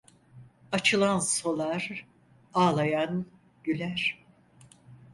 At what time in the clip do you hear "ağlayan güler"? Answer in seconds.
2.53-4.25